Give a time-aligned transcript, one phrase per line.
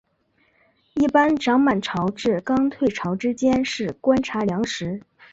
[0.95, 5.03] 一般涨满潮至刚退潮之间是观察良时。